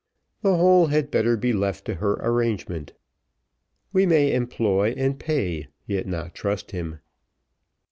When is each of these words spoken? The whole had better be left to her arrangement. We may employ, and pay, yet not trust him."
The 0.41 0.57
whole 0.57 0.87
had 0.87 1.11
better 1.11 1.37
be 1.37 1.53
left 1.53 1.85
to 1.85 1.93
her 1.93 2.13
arrangement. 2.21 2.93
We 3.93 4.07
may 4.07 4.33
employ, 4.33 4.95
and 4.97 5.19
pay, 5.19 5.67
yet 5.85 6.07
not 6.07 6.33
trust 6.33 6.71
him." 6.71 6.97